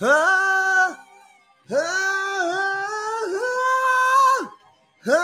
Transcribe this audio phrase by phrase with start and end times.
[0.00, 0.10] 啊啊
[1.70, 1.76] 啊
[5.06, 5.14] 啊啊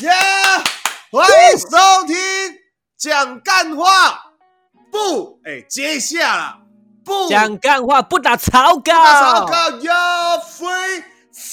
[0.00, 0.10] 耶！
[1.12, 1.68] 欢迎收
[2.06, 2.16] 听
[2.96, 4.32] 讲干话，
[4.90, 6.58] 不，哎，接下了，
[7.04, 11.04] 不讲干话不打草稿，打草稿要飞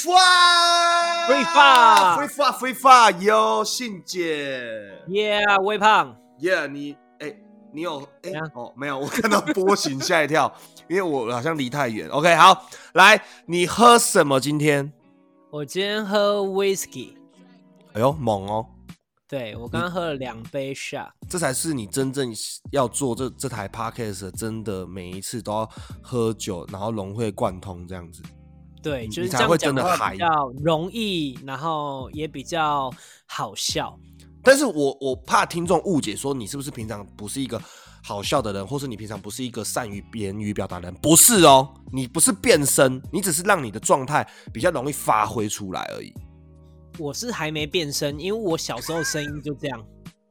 [0.05, 7.35] Free fire free fire free fire 哟，信姐，Yeah，微胖，耶，你哎，
[7.73, 8.99] 你有哎哦没有？
[8.99, 10.53] 我看到波形吓一跳，
[10.87, 12.07] 因为我好像离太远。
[12.09, 14.93] OK，好，来，你喝什么今天？
[15.49, 17.15] 我今天喝 whisky，
[17.93, 18.67] 哎呦，猛哦！
[19.27, 22.31] 对我刚刚喝了两杯 shot，这才是你真正
[22.71, 25.69] 要做这这台 podcast，真的每一次都要
[26.03, 28.21] 喝酒，然后融会贯通这样子。
[28.85, 30.27] 对，你就是这样才会真讲的话比较
[30.63, 32.93] 容易，然后也比较
[33.25, 33.97] 好笑。
[34.43, 37.59] 但是我我怕听众误解，说你是不是平常不是一个
[38.03, 40.93] 好笑的人，或是你平常不是一个善于言语表达的人？
[41.01, 46.13] 不是哦，你不是变身，你只是让你的状态比较容易发挥出来而已。
[46.99, 49.83] 我是还没变声，因为我小时候声音就这样，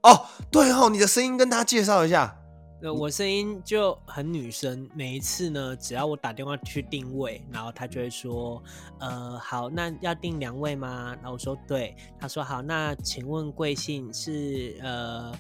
[0.05, 2.37] 哦，对哦，你的声音跟大家介绍一下。
[2.85, 4.87] 呃，我声音就很女生。
[4.95, 8.63] 每一次呢，只要我打电话去定位，然后他就会说，
[9.01, 11.15] 呃，好，那要定两位吗？
[11.15, 15.33] 然后我说对，他说好，那请问贵姓是呃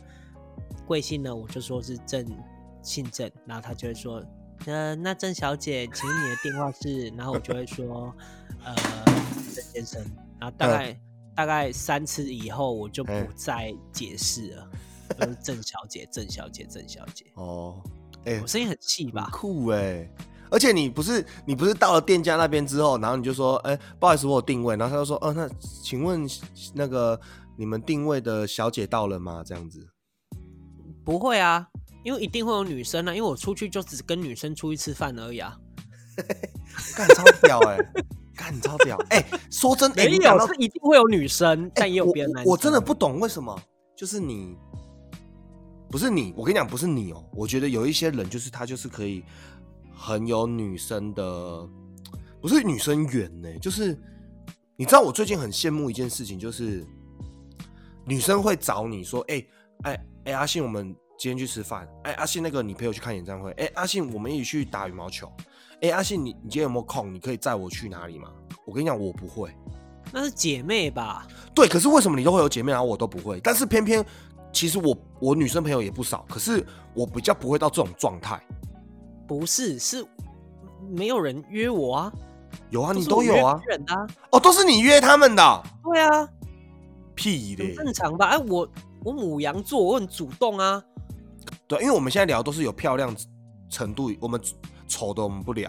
[0.86, 1.36] 贵姓呢？
[1.36, 2.26] 我就说是郑，
[2.82, 4.24] 姓郑，然后他就会说，
[4.64, 7.08] 呃，那郑小姐，请问你的电话是？
[7.08, 8.10] 然后我就会说，
[8.64, 8.74] 呃，
[9.54, 10.02] 郑先生，
[10.40, 10.98] 然后大概、
[11.34, 14.70] 大概三次以后，我就不嗯再解释了。
[15.18, 17.82] 就是郑小姐，郑小姐，郑小姐，哦，
[18.24, 19.28] 哎、我声音很细吧？
[19.32, 20.08] 酷哎！
[20.50, 25.48] 而且你不是你不是到了店家那边之后，然后你就说，哎、不好意思，我有定位，然后他就说，哦、那
[25.82, 26.28] 请问
[26.74, 27.20] 那个
[27.56, 29.42] 你们定位的小姐到了吗？
[29.44, 29.88] 这样子。
[31.04, 31.66] 不会啊，
[32.04, 35.58] 因为一定会有女生啊，因为我出去就只跟女生出去吃饭而已啊。
[36.96, 37.76] 干超屌哎、
[38.36, 42.48] 干超屌哎、说真的、 没你讲到有，是一定会有女生，哎但也有我别人男生。
[42.48, 43.60] 我我真的不懂为什么，
[43.96, 44.56] 就是你
[45.94, 49.22] 不是你，我跟你讲不是你哦、我觉得有一些人就是他就是可以
[49.94, 51.68] 很有女生的，
[52.40, 53.96] 不是女生缘呢、就是
[54.74, 56.84] 你知道我最近很羡慕一件事情，就是
[58.04, 59.46] 女生会找你说，哎、
[59.84, 65.32] 哎哎阿信，我们今天去吃饭，哎阿信那个你陪我去看演唱会，哎阿信我们一起去打羽毛球，
[65.80, 67.14] 哎阿信你你今天有没有空？
[67.14, 68.32] 你可以载我去哪里吗？
[68.66, 69.54] 我跟你讲，我不会。
[70.12, 71.24] 那是姐妹吧？
[71.54, 73.40] 对，可是为什么你都会有姐妹，然后我都不会？
[73.40, 74.04] 但是偏偏
[74.54, 78.40] 其实我我女生朋友也不少，可是我比较不会到这种状态。
[79.26, 80.06] 不是，是
[80.88, 82.12] 没有人约我啊。
[82.70, 83.74] 有啊，你都有啊别。
[83.74, 84.06] 人的啊。
[84.30, 86.28] 哦，都是你约他们的啊、对啊，
[87.16, 87.74] 屁嘞！
[87.74, 88.26] 正常吧？
[88.26, 88.68] 哎，我
[89.04, 90.80] 我母羊座，我很主动啊。
[91.66, 93.14] 对，因为我们现在聊都是有漂亮
[93.68, 94.40] 程度，我们
[94.86, 95.68] 丑的我们不聊。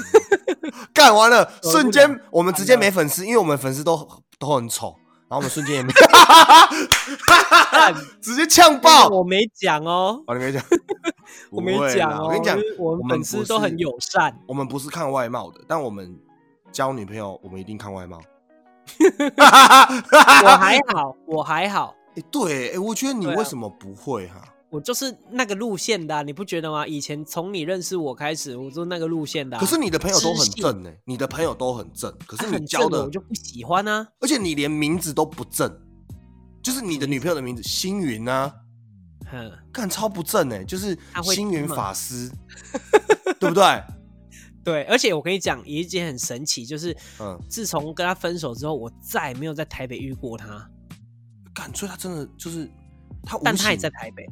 [0.92, 4.06] 干完了，不瞬间我们直接没粉丝，因为我们粉丝都
[4.38, 4.94] 都很丑，
[5.28, 5.92] 然后我们瞬间也没
[8.20, 9.08] 直接呛爆。
[9.08, 10.62] 我没讲哦，哦，你没讲，
[11.50, 12.24] 我没讲哦。
[12.24, 14.36] 我跟你讲，我我们们粉丝都很友善。
[14.46, 16.18] 我们不是看外貌的，但我们
[16.72, 18.20] 交女朋友，我们一定看外貌。
[19.38, 26.84] 我还好，我还好，哎、对，哎、我觉得你为什么不会哈、我就是那个路线的啊、你不觉得吗？
[26.84, 34.08] 以前从你认识我开始，我就那个路线的啊、可是你的朋友都很正呢、你的朋友都很正，可是啊你交的，我就不喜欢啊。
[34.20, 35.70] 而且你连名字都不正，
[36.62, 38.54] 就是你的女朋友的名字星云啊，
[39.30, 42.30] 哼，干超不正哎、就是星云法师，
[43.40, 43.82] 对不对？
[44.62, 50.70] 对，而且我跟你讲一件很神奇，就是嗯，自从跟他分手之后，我再也没有在台北遇过他，
[51.54, 52.70] 干，所以他真的就是
[53.24, 54.26] 他，但他也在台北。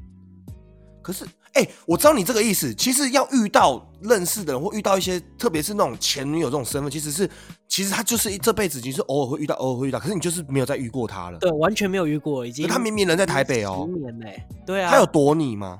[1.02, 1.24] 可是，
[1.58, 2.72] 哎、我知道你这个意思。
[2.74, 7.28] 其实要遇到认识的人，或遇到一些，特别是那种前女友这种身份，其实是，
[7.66, 9.98] 其实他就是这辈子，其实偶尔会遇到，偶尔会遇到。
[9.98, 11.38] 可是你就是没有再遇过他了。
[11.38, 15.78] 对，完全没有遇过，已经他明明人在台北哦十年嘞、对啊，他有躲你吗？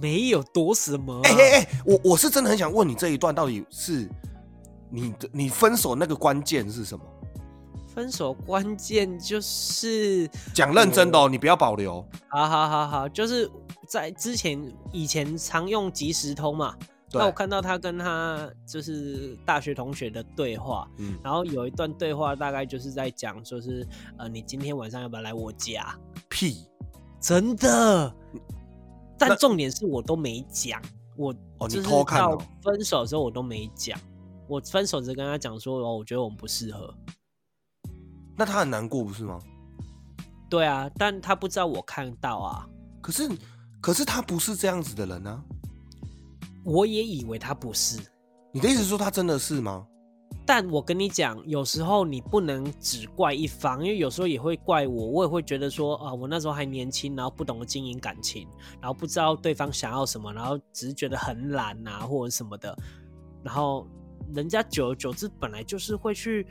[0.00, 1.20] 没有躲什么、啊？
[1.24, 4.08] 哎哎哎，我我是真的很想问你，这一段到底是
[4.90, 7.04] 你的你分手那个关键是什么？
[7.94, 11.94] 分手关键就是，讲认真的哦，你不要保留。
[12.28, 13.50] 好好好好，就是
[13.88, 14.60] 在之前
[14.92, 16.76] 以前常用即时通嘛，
[17.12, 23.86] 那我看到他跟他就是大学同学的对话，嗯，然后有一段对话大概就是在讲，说是
[24.18, 25.98] 呃，你今天晚上要不要来我家？
[26.28, 26.66] 屁
[27.18, 28.14] 真的，
[29.18, 30.80] 但重点是我都没讲，
[31.16, 33.98] 我哦你就看哦到分手的时候我都没讲，
[34.46, 36.94] 我分手只跟他讲说，哦，我觉得我们不适合。
[38.36, 39.40] 那他很难过不是吗？
[40.50, 42.68] 对啊，但他不知道我看到啊。
[43.00, 43.28] 可是，
[43.80, 45.42] 可是他不是这样子的人啊。
[46.64, 47.98] 我也以为他不是。
[48.52, 49.86] 你的意思说他真的是吗？
[50.44, 58.48] 但我跟你讲，有时候你不能只怪一方，因为有时候也会怪我，我也会觉得说啊，我那时候还年轻，然后不懂得经营感情，
[58.80, 62.76] 然后不知道对方想要什么，然后只是觉得很懒啊，或者什么的。
[63.42, 63.86] 然后
[64.34, 66.46] 人家久而久之本来就是会去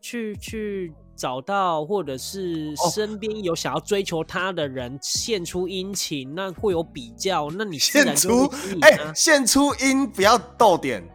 [0.00, 8.50] 去去找到，或者是身边有想要追求他的人献出殷勤，那会有比较，那你献出
[8.80, 11.06] 哎，献出殷不要逗点。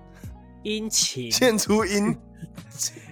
[0.61, 2.15] 殷勤，献出殷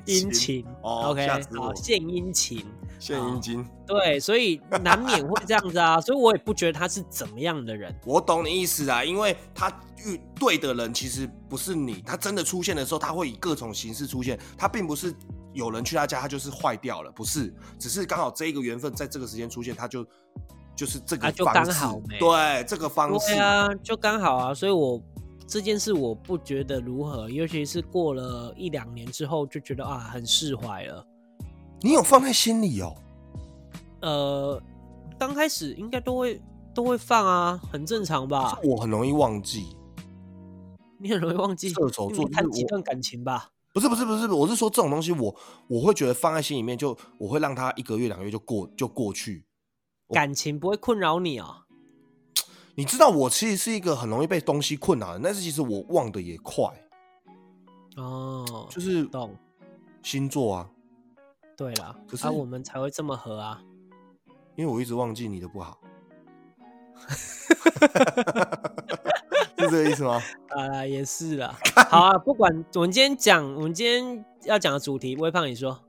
[0.06, 2.63] 殷勤，OK，好，献殷勤，
[3.00, 7.92] 献殷勤，对，所以难免会这样子啊，所以我也不觉得他是怎么样的人。
[8.06, 9.68] 我懂你意思啊，因为他
[10.06, 15.13] 遇对的人其实不是你，他真的出现的时候，他会以各种形式出现，他并不是
[15.53, 20.05] 有人去他家，他就是坏掉了，不是，只是刚好这一个缘分在这个时间出现，他就
[20.75, 25.01] 就是这个就刚好，对，这个方式啊，就刚好啊，所以我。
[25.45, 31.05] 这件事我不觉得如何，尤其是过了一两年之后，就觉得啊很释怀了。
[31.81, 32.95] 你有放在心里哦？
[34.01, 34.61] 呃，
[35.19, 36.41] 刚开始应该都会
[36.73, 38.57] 都会放啊，很正常吧？
[38.63, 39.75] 我很容易忘记。
[40.97, 43.50] 你很容易忘记射手座谈几段感情吧？
[43.74, 45.36] 不是不是不是，我是说这种东西，我
[45.68, 49.46] 我会觉得放在心里面，就我会让他一个月两个月就过就过去。
[50.10, 51.66] 感情不会困扰你啊？
[52.75, 56.64] 你知道我其实是一个很容易被东西困扰的，但是其实我忘的也快。
[57.96, 59.36] 哦，就是懂
[60.04, 60.70] 星座啊。
[61.58, 63.60] 对了，可是我们才会这么合啊。
[64.56, 65.80] 因为我一直忘记你的不好。
[69.63, 70.21] 是这个意思吗？
[70.50, 71.57] 啊， 也是啦。
[71.89, 75.80] 好啊，不管我们今天讲，我们今天要讲的主题，微胖你说。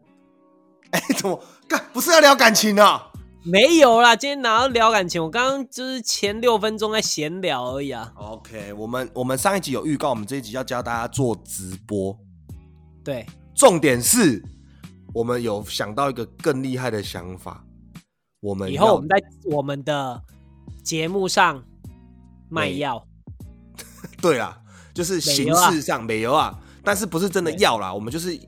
[0.90, 1.82] 哎，怎么干？
[1.92, 3.10] 不是要聊感情啊？
[3.46, 5.22] 没有啦，今天哪要聊感情？
[5.22, 8.12] 我刚刚就是前六分钟在闲聊而已啊。
[8.16, 12.16] OK，我们我们上一集有预告，我们这一集要教大家做直播。
[13.04, 14.42] 对，重点是
[15.12, 17.62] 我们有想到一个更厉害的想法。
[18.40, 20.22] 我们以后我们在我们的
[20.82, 21.62] 节目上
[22.48, 23.06] 卖药。
[24.22, 24.58] 对啦，
[24.92, 28.38] 就是形式上美油啊，但是不是真的要啦，我们就是。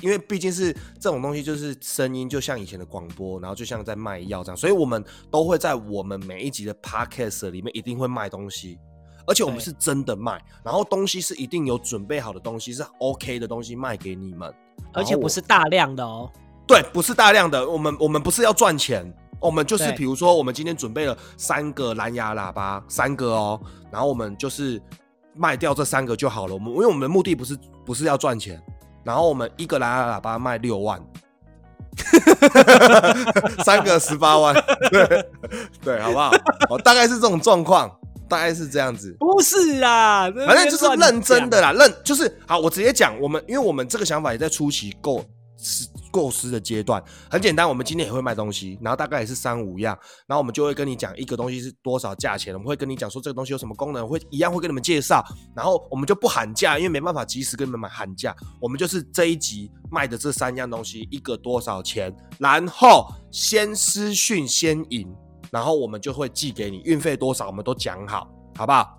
[0.00, 8.78] 因为毕竟是这种东西，就是声音，就像以前的广播，然后就像在卖药这样，所以我们都会在我们每一集的 podcast 里面一定会卖东西，
[9.26, 14.52] 而且我们是真的卖，然后东西是一定有准备好的东西，是 OK 的东西卖给你们，
[14.92, 16.28] 而且不是大量的哦。
[16.66, 19.06] 对，不是大量的，我们我们不是要赚钱，
[19.38, 23.60] 我们就是比如说我们今天准备了三个蓝牙喇叭，三个哦，
[23.92, 24.82] 然后我们就是
[25.36, 28.60] 卖掉这三个就好了，我们因为我们的目的不是不是要赚钱。
[29.04, 31.00] 然后我们一个蓝牙喇叭卖六万，
[33.64, 34.52] 三个十八万，
[34.90, 35.26] 对
[35.80, 36.32] 对，好不好？
[36.70, 37.88] 哦，大概是这种状况，
[38.28, 39.16] 大概是这样子。
[39.20, 42.58] 不是啦，反正就是认真的啦，认就是好。
[42.58, 45.24] 我直接讲，我们因为我们这个想法也在初期够。
[45.56, 45.86] 是
[46.16, 47.68] 构思的阶段，很简单。
[47.68, 49.94] 我们今天也会卖东西，然后大概也是三五样，
[50.26, 55.22] 然后我们就会跟你讲一个东西是多少价钱，我们会跟你讲说这个东西有什么功能，会一样会跟你们介绍，
[55.54, 58.34] 然后我们就不喊价，因为没办法及时跟你们买喊价。
[58.62, 65.06] 我们就是这一集卖的这三样东西，一个多少钱，然后先私讯先赢，
[65.50, 68.26] 然后我们就会寄给你，运费多少我们都讲好，
[68.56, 68.98] 好不好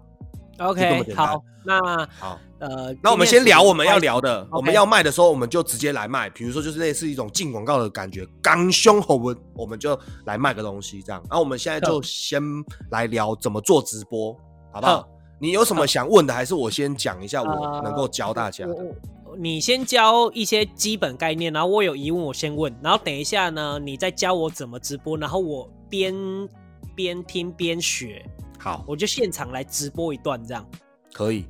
[0.60, 6.30] ？OK，好，那好，呃，那我们先聊我们要聊的，我们要卖的时候，我们就直接来卖。
[6.30, 11.22] 比如说，就是类似一种进广告的感觉，刚胸喉温，我们就来卖个东西这样。
[11.30, 12.42] 然后我们现在就先
[12.90, 14.34] 来聊怎么做直播，
[14.74, 15.08] 好不好？
[15.40, 18.76] 你有什么想问的，还是我先讲一下，我能够教大家的。
[19.38, 26.16] 你先教一些基本概念，然后我有疑问我先问，然后等一下呢，你再教我怎么直播，然后我边
[26.96, 28.26] 边听边学。
[28.58, 30.66] 好，我就现场来直播一段，这样
[31.14, 31.46] 可以，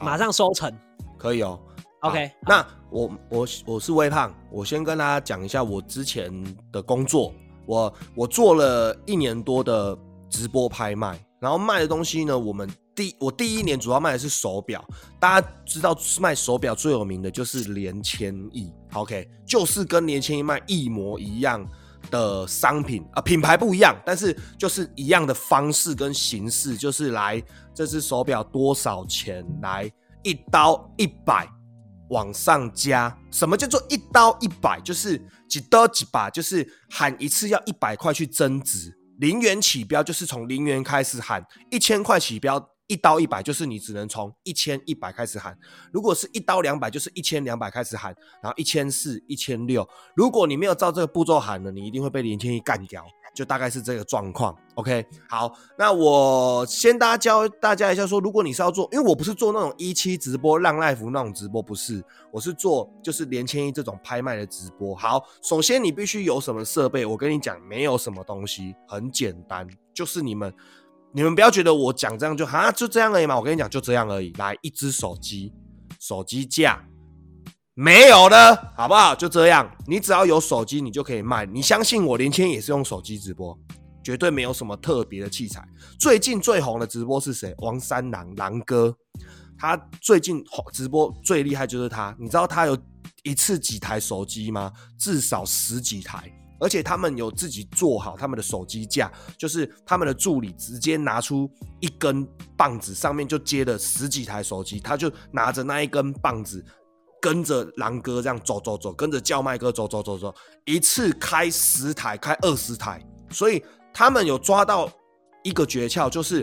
[0.00, 0.72] 马上收成，
[1.18, 1.60] 可以哦。
[2.00, 6.32] OK，那我我我是微胖，我先跟大家讲一下我之前
[6.72, 7.32] 的工作，
[7.66, 9.96] 我我做了一年多的
[10.30, 14.82] 直播拍卖，然后卖的东西呢，我们第我第一年主要卖的是手表，
[15.18, 21.66] 大家知道卖手表最有名的就是连千亿，OK，就是跟连千亿卖一模一样。
[22.10, 27.42] 的商品啊，品牌不一样，但是就是一样的方式跟形式，就是来
[27.74, 29.44] 这只手表多少钱？
[29.62, 29.90] 来
[30.22, 31.48] 一刀一百
[32.10, 33.16] 往上加。
[33.30, 34.80] 什么叫做一刀一百？
[34.80, 38.96] 就是几刀几把，就是喊一次要一百块去增值。
[39.18, 42.58] 零元起标就是从零元开始喊，一千块起标
[42.90, 45.54] 一刀一百，就是你只能从一千一百开始喊；
[45.92, 49.88] 如果是一刀两百，就是一千两百开始喊，然后一千四、一千六。
[50.16, 53.04] 如果你没有照这个步骤喊呢，你一定会被连千一干掉。
[53.32, 64.96] 就大概是这个状况，OK，好，那我先大家教大家一下，说如果你是要做，因为我不是做那种一期直播、浪 life 那种直播，不是，我是做就是连千一这种拍卖的直播。
[64.96, 67.06] 好，首先你必须有什么设备？
[67.06, 70.52] 我跟你讲，没有什么东西，很简单，就是你们，
[71.12, 73.36] 你们不要觉得我讲这样就哈就这样而已嘛。
[73.36, 74.32] 我跟你讲，就这样而已。
[74.38, 75.52] 来，一只手机，
[75.98, 76.84] 手机架。
[77.74, 79.14] 没有的，好不好？
[79.14, 81.46] 就这样，你只要有手机，你就可以卖。
[81.46, 83.58] 你相信我，连千也是用手机直播，
[84.04, 85.66] 绝对没有什么特别的器材。
[85.98, 87.54] 最近最红的直播是谁？
[87.58, 88.94] 王三郎，狼哥。
[89.58, 92.14] 他最近直播最厉害就是他。
[92.18, 92.76] 你知道他有
[93.22, 94.72] 一次几台手机吗？
[94.98, 101.50] 至少十几台，而且他们有自己做好他们的手机架，就是他们的助理直接拿出
[101.80, 102.26] 一根
[102.56, 106.64] 棒子，上面就接了十几台手机，他就拿着那一根棒子。
[107.22, 112.98] 跟着狼哥这样走走走，跟着叫卖哥走走走走，一次开十台，开二十台，
[113.28, 113.62] 所以
[113.92, 114.90] 他们有抓到
[115.42, 116.42] 一个诀窍，就是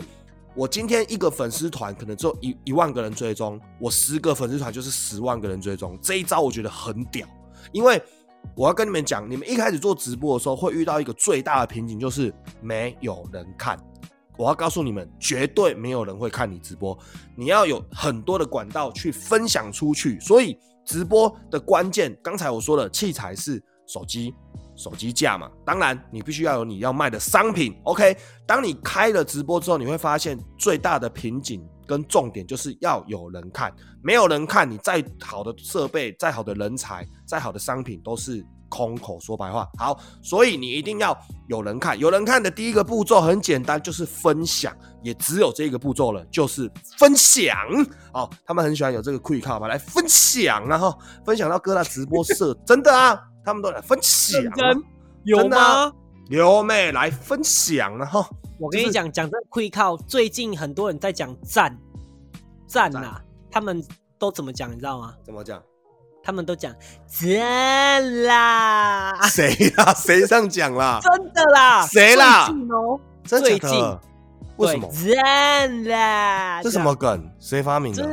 [0.54, 7.26] 我今天一个粉丝团可能只有一一万个人追踪，我十个粉丝团就是十万个人追踪，这一招我觉得很屌，
[7.72, 8.00] 因为
[8.56, 13.78] 我要跟你们讲，你们一开始做直播的时候会遇到一个最大的瓶颈，就是没有人看。
[14.36, 16.96] 我要告诉你们，绝对没有人会看你直播。
[17.36, 20.18] 你要有很多的管道去分享出去。
[20.20, 24.32] 所以直播的关键，刚才我说的器材是手机、
[24.76, 25.50] 手机架嘛。
[25.64, 27.76] 当然，你必须要有你要卖的商品。
[27.82, 28.16] OK，
[28.46, 33.74] 当你开了直播之后，你会发现最大的瓶颈跟重点就是要有人看。
[34.00, 38.46] 没有人看，你再好的设备、再好的人才、再好的商品都是。
[38.70, 41.18] 空口说白话，好，所以你一定要
[41.48, 47.56] 有人看，有人看的第一个步骤很简单，就是分享，也只有这个步骤了，就是分享。
[48.12, 54.38] 哦，他们很喜欢有这个 quick 卡嘛，来分享，然后分享到各大直播社， 真的啊，他们都来分享，
[55.24, 55.90] 有吗？
[56.28, 57.96] 有没来分享？
[57.96, 61.76] 了哈我跟你讲，讲这 quick 靠，最近很多人在讲赞
[62.66, 63.20] 赞呐，
[63.50, 63.82] 他们
[64.18, 65.14] 都怎么讲，你知道吗？
[65.24, 65.62] 怎么讲？
[66.22, 66.74] 他们都讲
[67.06, 69.94] 赞啦，谁啦？
[69.96, 71.00] 谁上讲啦？
[71.02, 71.86] 真的啦？
[71.86, 72.46] 谁啦？
[72.46, 73.98] 最近哦，最近，
[74.58, 74.90] 为什么？
[74.90, 76.62] 赞啦？
[76.62, 77.30] 这什么梗？
[77.40, 78.06] 谁发明的？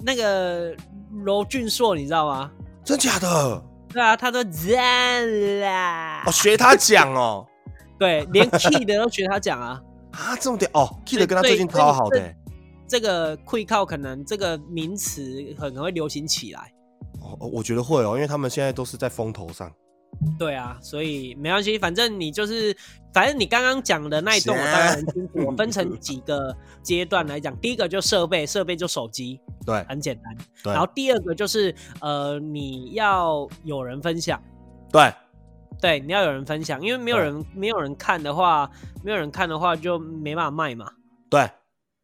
[0.00, 0.76] 那个
[1.24, 2.52] 罗俊硕，你知道吗？
[2.84, 3.64] 真假的？
[3.92, 6.22] 对啊，他说赞啦。
[6.26, 7.46] 哦，学他讲哦。
[7.98, 9.82] 对，连 Key 的都学他讲啊。
[10.12, 12.34] 啊，这么点哦，Key 的跟他最近超好的。
[12.86, 16.72] 这个 quick 靠可能这个名词可能会流行起来。
[17.20, 19.70] 哦，我觉得会哦，因为他们现在都是在风头上。
[20.38, 22.76] 对啊，所以没关系，反正你就是，
[23.12, 25.46] 反正你刚刚讲的那一段我大概很清楚。
[25.46, 30.36] 我分成几个阶段来讲，第一个就设备，设备就手机，对，很简单。
[30.64, 30.72] 对。
[30.72, 34.42] 然后第二个就是呃，你要有人分享，
[34.90, 35.12] 对，
[35.80, 38.68] 对，你要有人分享，因为没有人没有人看的话，
[39.04, 40.92] 没有人看的话就没办法卖嘛。
[41.30, 41.48] 对。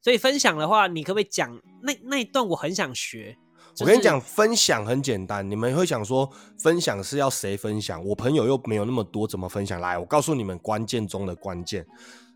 [0.02, 2.46] 所以分享的话，你可不可以讲那那一段？
[2.46, 3.36] 我很想学。
[3.80, 5.48] 我跟你讲，分享很简单。
[5.48, 8.04] 你们会想说，分享是要谁分享？
[8.04, 9.80] 我朋友又没有那么多，怎么分享？
[9.80, 11.84] 来，我告诉你们关键中的关键：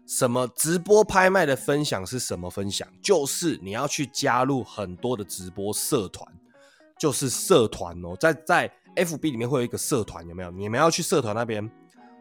[0.06, 2.88] 什么直播拍卖的分享是什么分享？
[3.00, 6.26] 就是你要去加入很多的直播社团，
[6.98, 10.50] 就是社团哦，在在 FB 里面会有一个社团，有没有？
[10.50, 11.70] 你们要去社团那边。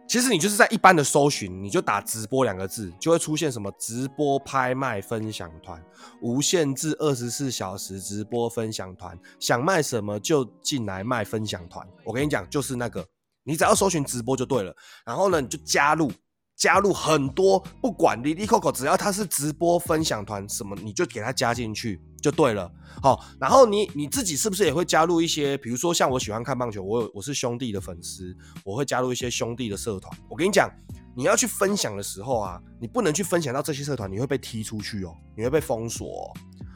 [0.08, 5.84] 其实你就是在一般的搜寻，你就打“直播”两个字，就会出现什么直播拍卖分享团、
[6.22, 11.86] 无限制二十四小时直播分享团，想卖什么就进来卖分享团。
[12.06, 13.06] 我跟你讲，就是那个，
[13.44, 14.74] 你只要搜寻直播就对了。
[15.06, 16.10] 然后呢，你就加入。
[16.58, 22.70] 加入很多，不管 Lily Coco，只要他是直播分享团什么，你就给他加进去就对了。
[23.02, 25.56] 好，然后你你自己是不是也会加入一些？
[25.60, 28.36] 比如说像我喜欢看棒球，我有我是兄弟的粉丝，
[28.66, 30.12] 我会加入一些兄弟的社团。
[30.28, 30.68] 我跟你讲，
[31.16, 36.34] 你要去分享的时候啊，你不能去分享到这些社团，你会被踢出去哦，你会被封锁。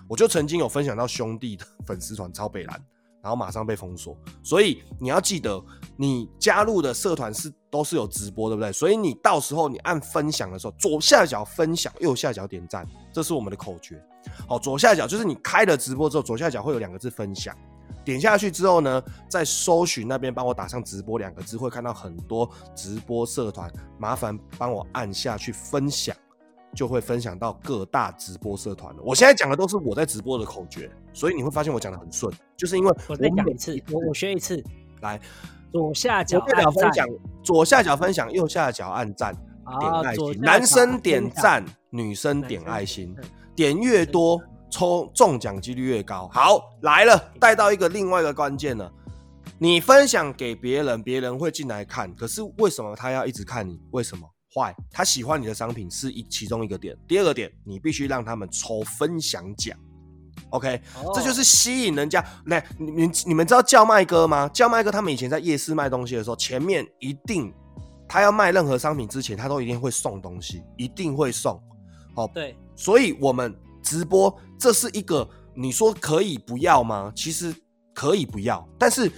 [0.07, 2.79] 我就曾经有分享到兄弟的粉丝团超北蓝。
[3.23, 5.63] 然后马上被封锁，所以你要记得，
[5.95, 8.71] 你加入的社团是都是有直播，对不对？
[8.71, 13.99] 所以你到时候你按分享的时候，左下角分享，右下角点赞，这是我们的口诀。
[14.47, 17.55] 好，左下角就是你开了直播之后，左下角会有两个字分享，
[18.05, 26.15] 点下去之后呢，在搜寻那边帮我打上直播两个字，会看到很多直播社团，麻烦帮我按下去分享。
[26.73, 29.01] 就会分享到各大直播社团了。
[29.03, 34.63] 我现在讲的都是我在直播的口诀，所以你会发现我讲的很顺，就是因为我再讲一次，我我学一次，
[35.01, 35.19] 来
[35.71, 36.39] 左下角
[36.71, 37.07] 分享，
[37.43, 39.33] 左下角分享，右下角按赞，
[39.79, 43.15] 点爱心，男生点赞，女生点爱心，
[43.55, 46.29] 点越多，抽中奖几率越高。
[46.33, 48.91] 好，来了，带到一个另外一个关键了。
[49.57, 53.79] 你分享给别人，别人会进来看，可是为什么他要一直看你？
[53.91, 54.27] 为什么？
[54.53, 56.93] 坏，他喜欢你的商品是一其中一个点。
[57.07, 59.77] 第二个点，你必须让他们抽分享奖。
[60.51, 60.81] OK，
[61.13, 62.23] 这就是吸引人家。
[62.45, 64.49] 来，你你你们知道叫卖哥吗？
[64.49, 67.53] 叫卖哥他们以前在夜市卖东西的时候，前面一定
[68.07, 71.61] 他要卖任何商品之前，他都一定会送东西，一定会送。
[72.13, 77.11] 好，对，所以我们直播这是一个，你说可以不要吗？
[77.15, 77.55] 其实
[77.93, 79.09] 可以不要，但是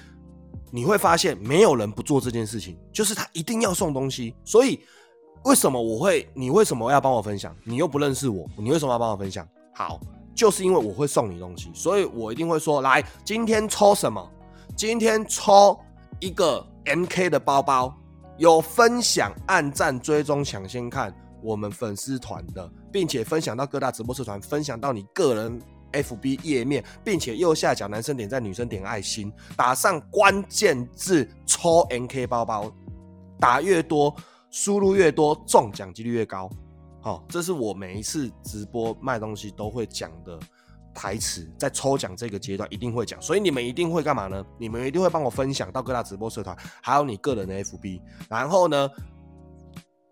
[0.72, 4.80] 你会发现没有人不做这件事情，就是他一定要送东西，所以。
[5.46, 6.26] 为什么我会？
[6.34, 7.54] 你为什么要帮我分享？
[7.66, 9.46] 你又不认识我，你为什么要帮我分享？
[9.76, 10.00] 好，
[10.36, 14.28] 就是因为我会送你东西，所以我一定会说：来，今天抽什么？
[14.76, 15.80] 今天抽
[16.20, 17.96] 一个 MK 的包包，
[18.38, 25.62] 有分享、按赞、追踪、抢先看我们粉丝团的，并且分享到各大直播社团，分享到你个人
[25.92, 32.72] FB 页面，并且右下角男生点赞，女生点爱心，打上关键字抽 MK 包包，
[33.40, 34.16] 打越多。
[34.56, 36.48] 输入越多，中奖几率越高。
[37.04, 40.40] 好，这是我每一次直播卖东西都会讲的
[40.96, 44.42] 台词，在抽奖这个阶段一定会讲，所以你们一定会干嘛呢？
[44.58, 48.90] 你们一定会帮我分享到各大直播社团，还有你个人的 FB，然后呢？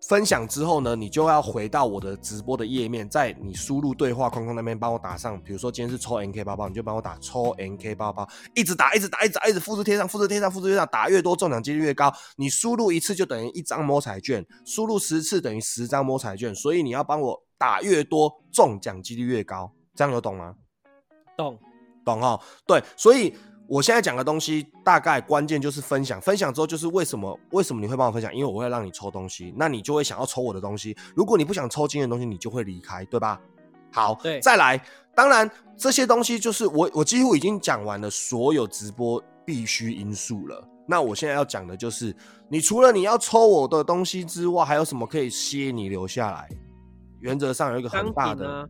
[0.08, 12.12] 分享之后呢，你就要回到我的直播的页面，在你输入对话框框那边帮我打上，比如说今天是抽 NK 包包，你就帮我打抽 NK 包包，一直打，一直打，一直打，一直复制贴上，复制贴上，复制贴上，打越多中奖几率越高。
[12.36, 19.72] 你输入一次就等于一张摸彩券，输入十次等于十张摸彩券，所以你要帮我打越多，中奖几率越高。
[19.94, 20.56] 这样有懂吗？
[21.36, 21.58] 懂，
[22.04, 22.40] 懂哈。
[22.66, 23.32] 对，所以。
[23.72, 28.30] 我现在讲的东西大概关键就是分享，分享之后就是为什么为什么你会帮我分享？
[28.34, 30.94] 因为我会让你抽东西，那你就会想要抽我的东西。
[31.16, 33.40] 如果你不想抽今天的东西，你就会离开，对吧？
[33.90, 34.78] 好，对，再来。
[35.14, 40.62] 当然这些东西就是我我几乎已经讲完了所有直播必须因素了。
[40.86, 42.14] 那我现在要讲的就是，
[42.50, 46.46] 你除了你要抽我的东西之外，还有什么可以吸引你留下来？
[47.20, 48.68] 原则上有一个很大的，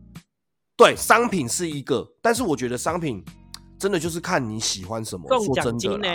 [0.77, 3.21] 对，商品是一个，但是我觉得商品。
[3.83, 5.27] 真的就是看你喜欢什么。
[5.43, 6.07] 送奖金呢？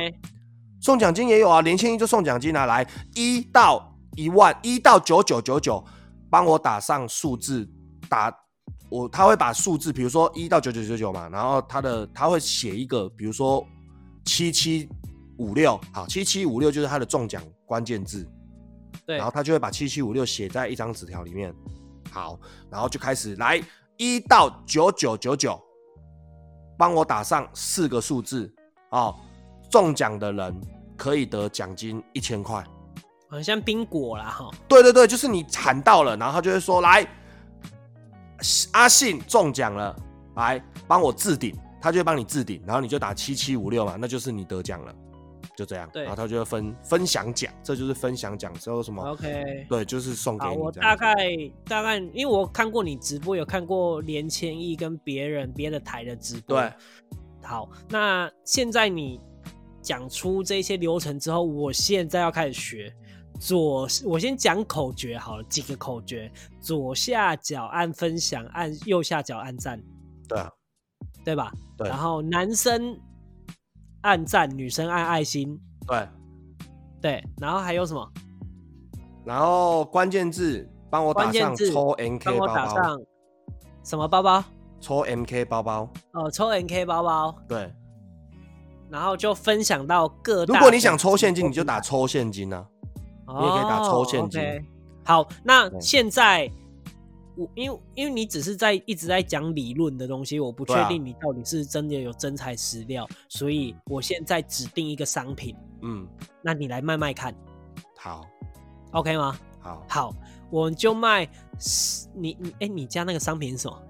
[0.81, 5.85] 送奖金也有啊，连千一就送奖金啊，来一到一万，一到九九九九，
[6.31, 7.69] 帮我打上数字，
[8.09, 8.35] 打
[8.89, 13.63] 我他会把数字，比如说一到九九九九嘛，然后他的他会写一个，比如说
[14.25, 14.89] 七七
[15.37, 18.27] 五六，好，七七五六就是他的中奖关键字，
[19.05, 21.55] 对，然后他就会把七七五六写在一张纸条里面，
[22.11, 23.63] 好，然后就开始来
[23.99, 25.68] 一到九九九九。
[26.79, 28.51] 帮我打上四个数字
[28.91, 29.15] 哦，
[29.69, 30.61] 中奖的人
[30.97, 32.65] 可以得奖金一千块，
[33.29, 34.51] 好像冰果啦哈。
[34.67, 37.07] 对对对，就是你喊到了，然后他就会说来，
[38.73, 39.95] 阿信中奖了，
[40.37, 44.95] 来帮我置顶，他就会帮你置顶，然后你就打七七五六嘛，那就是你得奖了。
[45.59, 50.57] 就这样，然后他就会分分享奖，这就是分享奖之后什么？OK，对，就是送给你。
[50.57, 51.17] 我大概
[51.65, 56.61] 大概，因为我看过你直播，有看过连千亿跟别人别的台的直播。
[56.61, 56.73] 对，
[57.43, 59.21] 好，那现在你
[59.83, 62.95] 讲出这些流程之后，我现在要开始学
[63.41, 69.83] 左，我先讲口诀好了，几个口诀：左下角按分享，按右下角按赞。
[70.29, 70.53] 对啊，
[71.25, 71.53] 对吧？
[71.77, 71.89] 对。
[71.89, 72.97] 然后男生。
[74.03, 76.09] 按赞，女生按爱心，对，
[77.01, 78.13] 对，然后还有什么？
[79.25, 82.99] 然后关键字帮我打上抽 MK 包包，
[83.85, 84.45] 什么包包？
[84.81, 85.89] 抽 MK 包包。
[86.13, 87.35] 哦，抽 MK 包包。
[87.49, 87.73] 对。
[88.89, 90.45] 然后就分享到各。
[90.47, 92.67] 如果你想抽现金，你就打抽现金啊。
[93.27, 94.41] 你也可以打抽现金。
[95.05, 96.51] 好，那现在。
[97.39, 106.05] 我因为因为你只是在一直在讲理论的东西，我不确定你到底是真的有真材实料，所以我现在指定一个商品，嗯，
[106.43, 107.33] 那你来卖卖看，
[107.97, 108.27] 好
[108.91, 109.39] ，OK 吗？
[109.61, 110.15] 好，好，
[110.51, 111.29] 我就卖
[112.13, 113.83] 你你哎，你家那个商品是什么？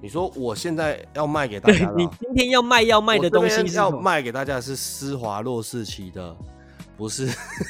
[0.00, 6.36] 你说我现在要卖给大家，你今天要卖要卖的东西要卖给大家是施华洛世奇的。
[6.98, 7.26] 不是，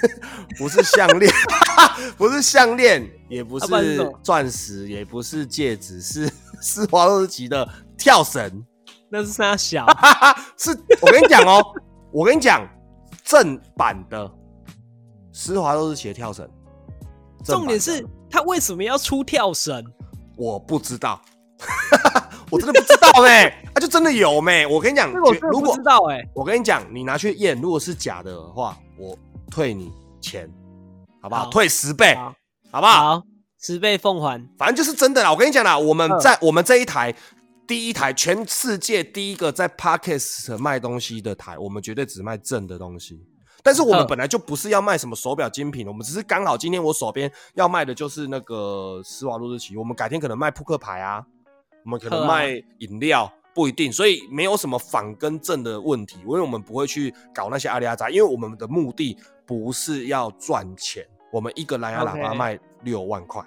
[0.56, 1.30] 不是项链，
[2.16, 3.66] 不是项链，也不是
[4.22, 8.64] 钻石，也不是戒指，是施华洛世奇的跳绳。
[9.10, 9.86] 那是他小？
[10.56, 10.70] 是
[11.02, 11.62] 我跟你讲哦，
[12.10, 12.66] 我跟你讲，
[13.22, 14.30] 正版的
[15.30, 16.48] 施华洛世奇的跳绳。
[17.44, 19.84] 重点是他为什么要出跳绳？
[20.36, 21.20] 我不知道，
[22.50, 24.66] 我真的不知道哎，他就真的有没？
[24.66, 28.76] 我跟你讲，如果知道哎，我跟你讲，你拿去验，如果是假的话。
[29.00, 29.16] 我
[29.48, 30.52] 退你钱，
[31.22, 31.48] 好不好？
[31.50, 32.16] 退十倍，
[32.72, 33.22] 好不好？
[33.60, 34.44] 十倍奉还。
[34.58, 35.30] 反正就是真的啦。
[35.30, 37.14] 我跟你讲啦，我们嗯在我们这一台
[37.64, 43.24] 第一台全世界第一个在 Podcast 卖东西的台，我们绝对只卖正的东西。
[43.62, 51.24] 但是我们嗯本来就不是要卖什么手表精品，我们只是刚好今天我手边要卖的就是那个施华洛世奇，我们改天可能卖扑克牌啊，
[51.88, 53.32] 我们可能卖饮料。
[53.54, 63.42] 不一定，所以没有什么反跟正的问题，因为我们不会去搞那些阿里阿扎，因为我们的目的不是要赚钱，我们一个蓝牙喇叭卖六万块，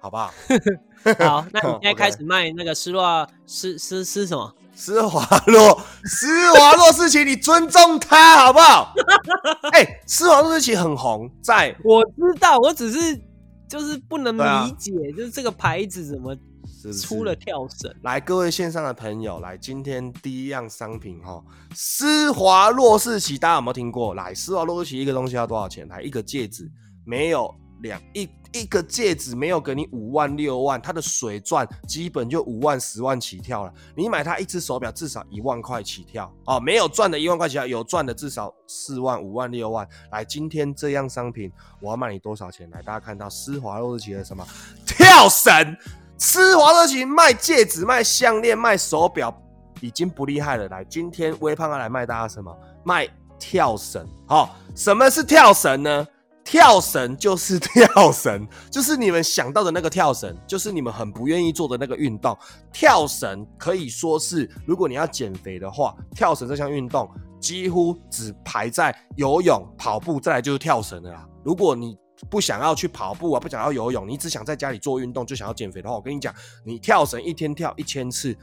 [0.00, 0.32] 好不好？
[1.18, 4.50] 好，那你现在开 始卖那个施洛施施施什么？
[4.74, 8.94] 施华洛，施华洛世奇，你尊重他好不好？
[9.76, 13.20] 哎、施华洛世奇很红，在我知道，我只是
[13.68, 16.34] 就是不能理解，就是这个牌子怎么
[16.70, 17.94] 是不是出了跳绳？
[18.02, 21.42] 来，各位线上的朋友，来，今天第一样商品哈，
[21.74, 24.14] 施华洛世奇，大家有没有听过？
[24.14, 25.86] 来，施华洛世奇一个东西要多少钱？
[25.88, 26.70] 来，一个戒指
[27.04, 33.72] 没有两一一个戒指没有给你五万六万，它的水钻基本就五万十万起跳了。
[33.94, 39.86] 你买它一只手表至少一万块起跳哦，没有赚的一万块起跳，有赚的至少四万、五万、六万。
[40.10, 42.68] 来，今天这样商品我要卖你多少钱？
[42.70, 44.44] 来，大家看到施华洛世奇的什么
[44.84, 45.76] 跳绳？
[46.22, 49.34] 施华洛世奇卖戒指、卖项链、卖手表
[49.80, 50.68] 已经不厉害了。
[50.68, 52.54] 来，今天微胖要来卖大家什么？
[52.84, 54.06] 卖跳绳。
[54.28, 56.06] 好、什么是跳绳呢？
[56.44, 62.36] 跳绳就是跳绳， 就是你们想到的那个跳绳，就是你们很不愿意做的那个运动。
[62.70, 67.08] 跳绳可以说是，如果你要减肥的话，跳绳这项运动
[67.40, 71.26] 几乎只排在游泳、跑步，再来就是跳绳的啦。
[71.42, 71.96] 如果你
[72.28, 78.36] 不想要去跑步啊，不想要游泳，你只想在家里做运动，就想要减肥的话，我跟你讲，你跳绳一天跳一千次，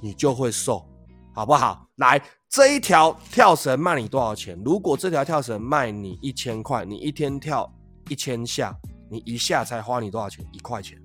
[0.00, 0.86] 你就会瘦，
[1.34, 1.86] 好不好？
[1.96, 4.60] 来，这一条跳绳卖你多少钱？
[4.64, 7.70] 如果这条跳绳卖你一千块，你一天跳
[8.08, 8.76] 一千下，
[9.10, 10.44] 你一下才花你多少钱？
[10.52, 10.98] 一块钱。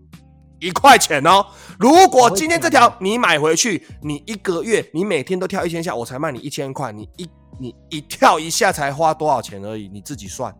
[0.61, 1.45] 一块钱哦！
[1.77, 10.55] 如果今天这条你买回去，你一个月你每天都跳一千下，我才卖你一千块，你一你一跳一下才花多少钱而已，你自己算。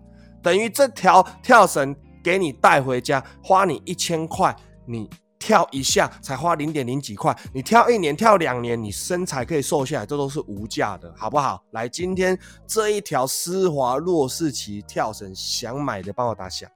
[0.46, 4.56] 等于这条跳绳给你带回家，花你一千块，
[4.86, 11.64] 你跳一下才花零点零几块，你跳一年、跳两年，你身材可以瘦下来，这都是无价的，好不好？
[11.72, 16.70] 来，今天这一条施华洛世奇跳绳，想买的帮我打响，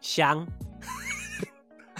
[0.00, 0.46] 想，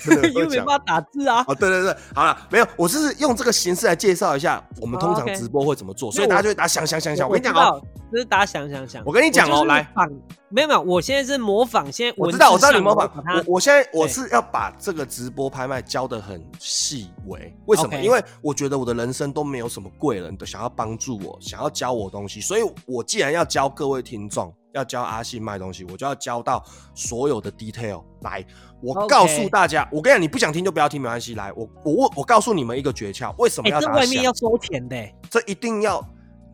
[0.28, 1.44] 因为没办法打字啊。
[1.46, 7.28] 哦，对对对，好了，没有，我是用这个形式来介绍一下我们通常直播会怎么做，所以大家就会打想想想想。
[7.28, 7.82] 我跟你讲哦，
[8.12, 9.02] 就是大家想想想。
[9.04, 10.10] 我跟你讲哦来仿，
[10.48, 13.10] 没有没有，我现在是模仿，现在我知道，我知道你模仿
[13.46, 28.44] 我，我现在我是要把这个直播拍卖教的很细微，为什么因为我觉得我的人生都没有什么贵人都想要帮助我，想要教我东西，所以我既然要教各位听众，要教阿信卖东西，我就要教到所有的 detail 来。
[28.82, 31.34] 我告诉大家，我跟你讲，你不想听就不要听，没关系。
[31.34, 33.94] 来，我我我我告诉你们一个诀窍，为什么哎，这要打响？
[33.96, 36.00] 外面要收钱的欸，这一定要，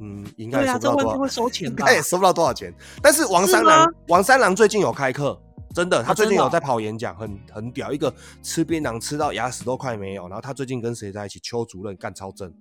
[0.00, 1.94] 嗯，应该对啊，也收不到多少这外面会，收钱吧应该？
[1.94, 2.74] 也收不到多少钱。
[3.02, 5.40] 但是王三郎，王三郎最近有开课，
[5.72, 7.92] 真的，他最近有在跑演讲，很很屌。
[7.92, 11.38] 一个吃槟榔吃到牙齿都快没有，然后他最近跟谁在一起？
[11.38, 12.52] 邱主任干超正，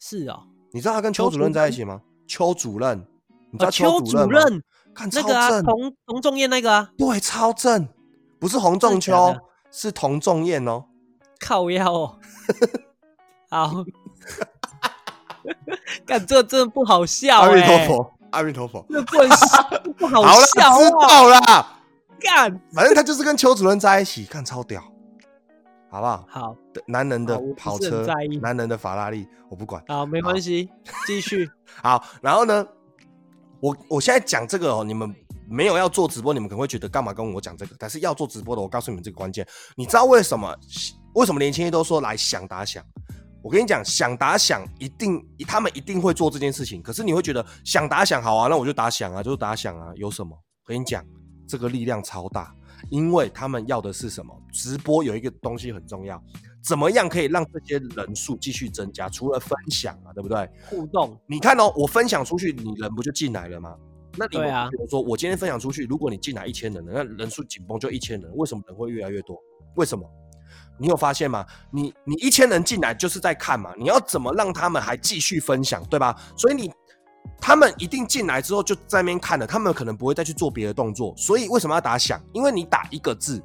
[0.00, 0.40] 是哦，
[0.72, 2.00] 你知道他跟邱主任在一起吗？
[2.26, 3.06] 邱主任，
[3.52, 4.16] 你知道哦邱主？
[4.28, 4.62] 任
[4.94, 7.88] 看超那个啊，正，童童仲彦那个啊，对，超正，
[8.38, 9.36] 不是洪仲秋
[9.70, 10.84] 是童仲彦哦。
[11.38, 12.18] 靠腰哦。
[13.50, 13.84] 好，
[16.06, 18.84] 干这真的不好笑阿弥陀哎，佛，阿弥陀佛。
[18.90, 21.08] 这不 好笑，不好笑知啊！
[21.08, 21.76] 道啦。
[22.20, 24.82] 干反正他就是跟邱主任在一起，看超屌，
[25.90, 26.26] 好不好？
[26.28, 28.06] 好男人的跑车
[28.42, 29.82] 男人的法拉利，我不管。
[29.88, 30.68] 好，没关系，
[31.06, 31.50] 继续。
[31.82, 32.66] 好，然后呢，
[33.60, 35.14] 我我现在讲这个哦，你们
[35.48, 37.76] 没有要做直播，你们可能会觉得干嘛跟我讲这个？
[37.78, 39.46] 但是要做直播的，我告诉你们这个关键，
[39.76, 40.56] 你知道为什么？
[41.14, 42.84] 为什么年轻人都说来想打想？
[43.42, 46.82] 我跟你讲，想打想一定，他们一定会做这件事情。
[46.82, 50.36] 可是你会觉得想打想好啊，那我就打想啊，就是打想啊，有什么？
[50.36, 51.04] 我跟你讲，
[51.48, 52.54] 这个力量超大，
[52.90, 54.32] 因为他们要的是什么？
[54.52, 56.22] 直播有一个东西很重要，
[56.62, 59.08] 怎么样可以让这些人数继续增加？
[59.08, 60.48] 除了分享嘛，对不对？
[60.68, 63.74] 互动，你看哦，我分享出去，你人不就进来了吗？
[64.16, 64.38] 那你
[64.70, 69.36] 比如说我今天分享出去，如果你进来一千人了，那人数紧绷就一千人，为什么人会越来越多？
[69.76, 70.04] 为什么？
[70.78, 71.46] 你有发现吗？
[71.70, 76.16] 你你一千人进来就是在看嘛，你要怎么让他们还继续分享，对吧？
[76.36, 76.72] 所以你
[77.40, 81.14] 他们一定进来之后就在那边看了，他们可能不会再去做别的动作。
[81.16, 82.20] 所以为什么要打响？
[82.32, 83.42] 因为你打一个字，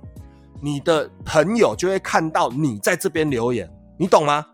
[0.61, 4.45] 你的朋友就会看到你在这边留言，你懂吗？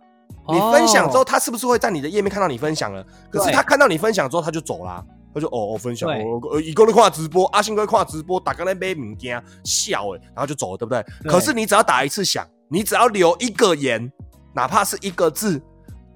[0.47, 3.05] 你分享之后，哦，他是不是会在你的页面看到你分享了？
[3.29, 6.23] 可是他看到你分享之后，他就走啦、他就哦哦分享，对。
[6.23, 11.05] 哦呃一个人看直播，阿信哥跨直播，打刚才买物件笑诶，然后就走了，对不对？
[11.21, 11.31] 对。
[11.31, 14.11] 可是你只要打一次响，你只要留一个言，
[14.53, 15.61] 哪怕是一个字，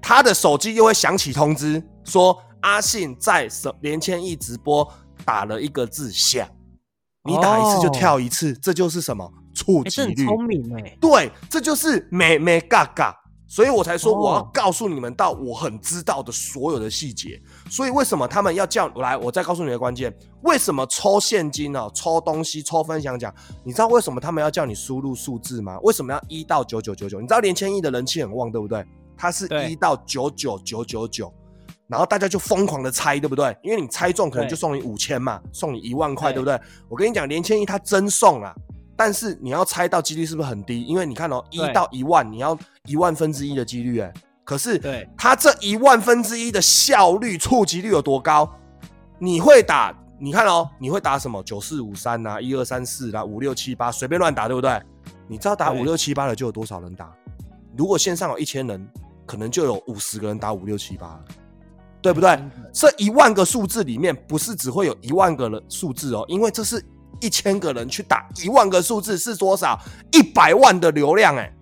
[0.02, 4.86] 他的手机又会响起通知，说阿信在什连千亿直播
[5.24, 6.46] 打了一个字响，
[7.24, 10.14] 你打一次就哦跳一次，这就是什么触哎，及率？
[10.14, 13.16] 这很聪明哎，对，这就是美美嘎嘎，
[13.48, 17.40] 所以我才说哦我要告诉你们到我很知道的所有的细节。
[17.70, 19.16] 所以为什么他们要叫来？
[19.16, 23.34] 我再告诉你的关键，为什么抽现金哦，抽东西，抽分享奖？
[23.64, 25.78] 你知道为什么他们要叫你输入数字吗？
[25.82, 27.20] 为什么要一到九九九九？
[27.20, 28.84] 你知道连千亿的人气很旺，对不对？
[29.16, 31.32] 它是一到九九九九九。
[31.88, 33.56] 然后大家就疯狂的猜，对不对？
[33.62, 36.60] 因为你猜中可能就送你五千嘛，送你一万块，对对不对？
[36.88, 38.52] 我跟你讲，连千亿他真送啊，
[38.96, 40.82] 但是你要猜到几率是不是很低？
[40.82, 48.50] 因为你看哦，一到一万，你要一万分之一的几率，哎，可是对它这一万分之一的效率、触及率有多高？
[49.18, 49.94] 你会打？
[50.18, 51.42] 你看哦，你会打什么？
[51.42, 54.82] 九四五三呐，一二三四啦，五六七八，随便乱打，对不对？
[55.28, 57.14] 你知道打对五六七八的就有多少人打？
[57.76, 58.88] 如果线上有一千人，
[59.26, 61.22] 可能就有五十个人打五六七八，
[62.00, 62.42] 对不对？
[62.72, 66.82] 这一万个数字里面，不是只会有一万个人数字哦，因为这是
[67.20, 69.78] 一千个人去打一万个数字是多少？
[70.12, 71.52] 一百万的流量哎，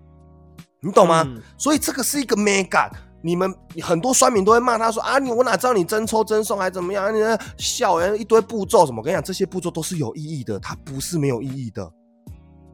[0.81, 1.23] 你懂吗？
[1.27, 2.91] 嗯所以这个是一个 mega。
[3.23, 7.15] 你们很多酸民都会骂他说啊，你我哪知道你真抽真送还怎么样？
[7.15, 9.01] 你在笑人一堆步骤什么？
[9.01, 11.91] 我跟你讲，这些步骤都是有意义的，它不是没有意义的。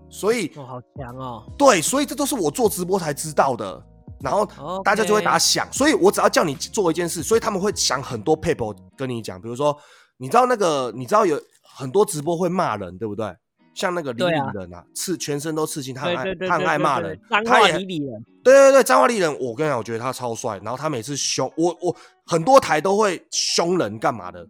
[0.09, 3.81] 所以哦，好强哦，对，所以这都是我做直播才知道的。
[4.21, 4.45] 然后
[4.83, 9.75] 大家就会打想，所以我只要叫你做一件事，所以他们会想很多 paper 跟你讲，比如说，
[10.19, 11.41] 你知道那个，你知道有
[11.81, 13.35] 很多直播会骂人，对不对？
[13.73, 20.59] 像那个李李人啊，刺全身都刺青，他很爱他很爱骂人，他也理理人，对对对，张华丽人，我跟你讲，我觉得他超帅。
[20.63, 24.45] 然后他每次凶我，我很多台都会凶人干嘛的？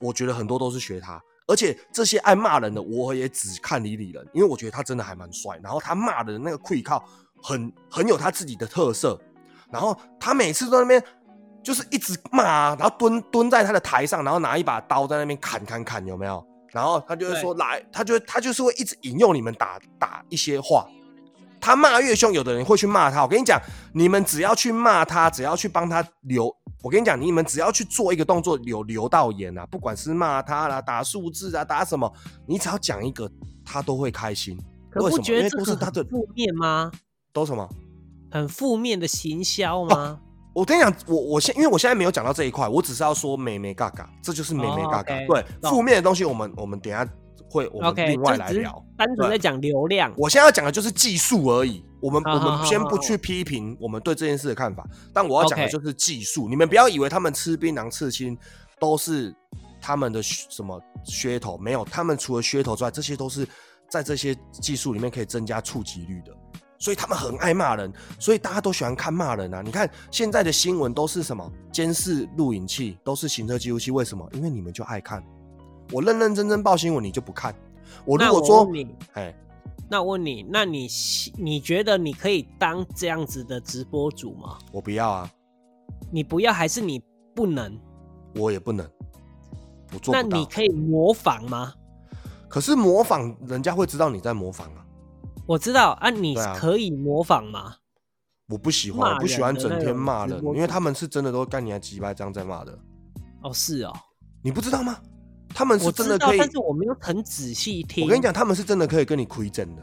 [0.00, 5.58] 我觉得很多都是学他，而且这些爱骂人的，我也只看李李人，因为我觉得他真的还蛮帅。
[5.62, 7.02] 然后他骂的那个溃靠
[7.42, 9.18] 很很有他自己的特色。
[9.70, 11.02] 然后他每次在那边
[11.62, 16.44] 就是一直骂啊，然后蹲蹲在他的台上，然后拿一把刀在那边砍砍砍，有没有？
[16.76, 20.86] 然后他就会说来，他就他就是会一直引诱你们打打一些话。
[21.58, 23.22] 他骂越凶，有的人会去骂他。
[23.22, 23.58] 我跟你讲，
[23.94, 32.12] 你们只要去骂他，只要去帮他留，我跟你讲，你们只要去做一个动作，留留到言啊，不管是骂他啦、打数字啊、打什么，
[32.46, 33.28] 你只要讲一个，
[33.64, 34.54] 他都会开心。
[34.96, 35.24] 为什么？
[35.28, 36.92] 因为都是他的负面吗？
[37.32, 37.66] 都什么？
[38.30, 40.20] 很负面的行销吗？
[40.56, 45.14] 我跟你讲，我我现因为我现在没有讲到这一块，我只是要说美美嘎嘎，这就是美美嘎嘎。
[45.26, 47.06] 对，负面的东西我们我们等一下
[47.50, 48.82] 会我们另外来聊。
[48.96, 50.10] 单纯在讲流量。
[50.16, 56.48] 我现在要讲的就是技术而已，我们我们先不去批评我们对这件事的看法，但我要讲的就是技术。
[56.48, 58.34] 你们不要以为他们吃槟榔刺青
[58.80, 59.36] 都是
[59.78, 63.46] 他们的什么噱头，没有，他们除了噱头之外，这些都是
[63.90, 66.32] 在这些技术里面可以增加触及率的。
[66.78, 69.62] 所以他们很爱骂人，所以大家都喜欢看骂人啊！
[69.62, 74.28] 你看现在的新闻都是什么监视录影器，都是行车记录器，为什么？
[74.32, 75.24] 因为你们就爱看。
[75.92, 77.54] 我认认真真报新闻，你就不看。
[78.04, 79.34] 我如果说，你，哎，
[79.88, 80.88] 那我问你，那你
[81.36, 84.58] 你觉得你可以当这样子的直播主吗？
[84.72, 85.30] 我不要啊，
[86.10, 87.02] 你不要，还是你
[87.34, 87.78] 不能？
[88.34, 88.86] 我也不能，
[89.92, 90.28] 我做不到。
[90.28, 91.72] 那你可以模仿吗？
[92.48, 94.85] 可是模仿人家会知道你在模仿啊，
[95.46, 97.76] 我知道啊，你对啊可以模仿吗？
[98.48, 102.78] 我不喜欢，我不喜欢整天人的那种骂人，播因为他们是真的都干你啊几百这样在骂的，
[103.42, 103.92] 哦，是哦，
[104.42, 104.98] 你不知道吗？
[105.54, 108.04] 他们是我知道真的可，以，但是我没有很仔细听。
[108.04, 109.82] 我跟你讲，他们是真的可以跟你亏整的，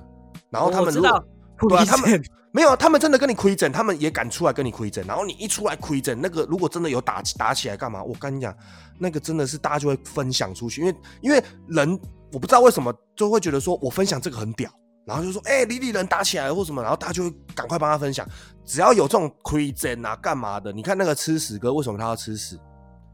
[0.50, 8.04] 然后我，他们如果我知道，对啊，他们没有，他们真的跟你亏整，他们也敢出来跟你亏整，然后你一出来亏整，那个如果真的有打打起来干嘛？
[8.04, 8.56] 我跟你讲，
[9.00, 12.00] 那个真的是大家就会分享出去，因为因为人
[12.32, 14.72] 我不知道为什么就会觉得说我分享这个很屌，
[15.06, 18.28] 然后就说哎李李人打起来了或什么，然后大家就会赶快帮他分享，
[18.66, 22.60] 只要有这种亏整啊干嘛的，你看那个吃屎哥为什么他要吃屎？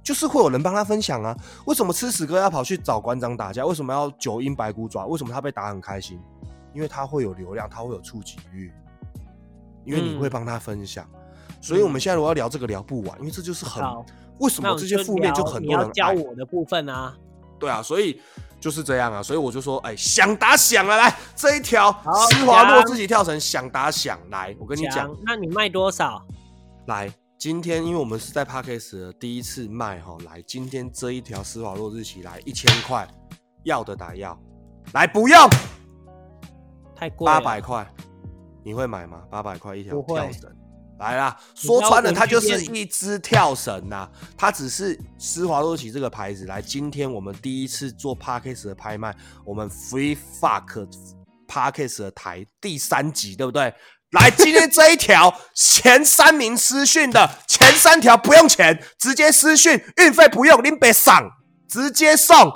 [0.02, 1.36] 就是会有人帮他分享啊。
[1.66, 3.66] 为什么吃屎哥要跑去找馆长打架？
[3.66, 5.06] 为什么要九阴白骨爪？
[5.06, 6.20] 为什么他被打很开心？
[6.74, 8.72] 因为他会有流量，他会有触及率，
[9.86, 11.08] 因为你嗯会帮他分享。
[11.62, 14.06] 所以我们现在如果要聊这个聊不完，因为这就是很好
[14.40, 17.16] 为什么这些负面就很多人要教我的部分啊。
[17.60, 18.22] 对啊，所以
[18.60, 21.92] 就是这样啊，所以我就说，哎，想打响了，来这一条
[22.30, 25.08] 施华洛讲自己跳绳想打响，来，我跟你讲。
[25.08, 26.22] 讲，，那你卖多少？
[26.88, 33.08] 来，今天因为我们是在 Parkes 的第一次卖哈，来，今天这一条施华洛日期来一千块，
[33.64, 34.38] 要的打要，
[34.94, 35.38] 来不用。
[36.96, 37.90] 太贵了，八百块，
[38.62, 39.22] 你会买吗？
[39.30, 40.54] 八百块一条跳绳，
[41.00, 44.08] 来啦，说穿了，它就是一只跳绳呐、
[44.38, 46.46] 它只是施华洛奇这个牌子。
[46.46, 50.88] 来，今天我们第一次做 Parkes 的拍卖，我们 Free Fuck
[51.48, 53.74] Parkes 的台第三集，对不对？
[54.12, 61.30] 来，今天这一条前三名私讯的前三条不用钱，直接私讯，运费不用，您别上，
[61.68, 62.52] 直接送。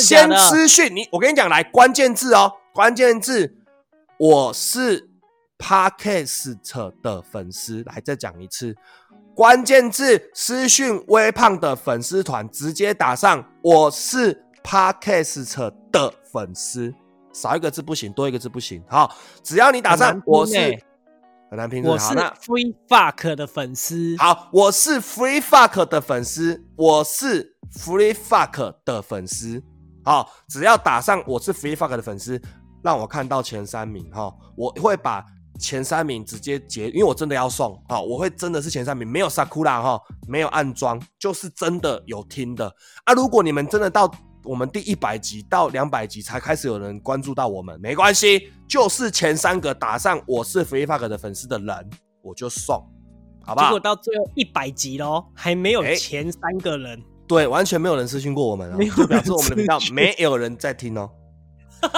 [0.00, 0.30] 先？
[0.38, 3.56] 私讯你，我跟你讲，来关键字哦，关键字，
[4.18, 5.07] 我是
[5.58, 6.58] Podcast
[7.02, 8.74] 的粉丝，来再讲一次，
[9.34, 16.94] 关键字私讯微胖的粉丝团，直接打上我是 Podcast 的粉丝，
[17.32, 20.84] 少一个字不行，多一个字不行，好，只要你打上我是欸。
[21.50, 24.14] 很难拼，我是那 Free Fuck 的粉丝。
[24.18, 29.62] 好，我是 Free Fuck 的粉丝，我是 Free Fuck 的粉丝。
[30.04, 32.38] 好，只要打上我是 Free Fuck 的粉丝，
[32.84, 35.24] 让我看到前三名哈，我会把
[35.58, 42.72] 前三名直接截，因为我真的要送哈，我会真的是前三名，没有 Sakura 哈，没有暗装，就是真的有听的
[43.04, 43.12] 啊。
[43.12, 44.10] 如果你们真的到
[44.44, 51.90] 我们第一百集到两百集才开始有人关注到我们，没关系，就是前三个打上我是 Free Fuck 的粉丝的人，
[52.22, 52.82] 我就送，
[53.44, 53.80] 好不好结果？
[53.80, 57.02] 到最后一百集喽，还没有哎前三个人。
[57.26, 61.10] 对，完全没有人私信过我们、哦，就表示我们的频道没有人在听哦。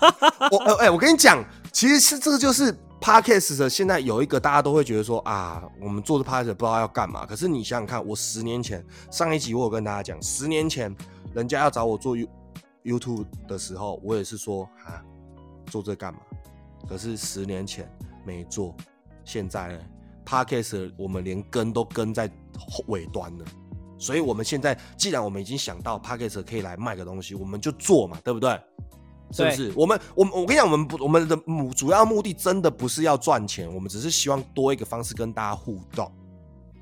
[0.50, 7.24] 我呃哎、我跟你讲，其实是这个就是 podcast 的，现在有一个大家都会觉得说啊，我们做的 podcast 不知道要干嘛。
[7.26, 10.94] 可是你想想看，我十年前上一集我有跟大家讲，十年前
[11.34, 12.28] 人家要找我做 You
[12.84, 15.02] YouTube 的时候，我也是说啊，
[15.66, 16.20] 做这干嘛？
[16.88, 17.90] 可是十年前
[18.24, 18.74] 没做，
[19.24, 19.78] 现在呢
[20.24, 22.30] Podcast 我们连跟都跟在
[22.86, 23.44] 尾端了，
[23.98, 28.58] 所以我们现在既然我们已经想到 Podcast 可以来卖个东西，我们就做嘛，对不对？
[29.32, 29.72] 是不是？
[29.76, 36.10] 我们我们我跟你讲，我们不我们的目主要目的真的不是要赚钱，我们只是希望多一个方式跟大家互动。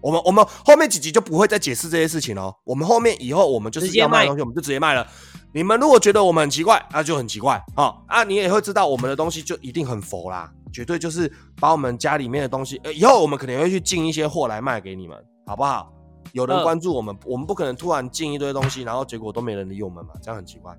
[0.00, 2.54] 我们我们后面几集就不会再解释这些事情哦。
[2.64, 5.06] 我们后面以后我们就是要卖东西，我们就直接卖了。
[5.52, 8.22] 你们如果觉得我们很奇怪，那、就很奇怪啊啊！
[8.22, 15.90] 你也会知道我们的东西就一定很佛啦，绝对就是把我们家里面的东西，呃，以后我们可能会去进一些货来卖给你们，好不好？
[16.32, 20.76] 有人呃关注我们，我们不可能突然进一堆东西，然后结果都没人理我们嘛，这样很奇怪，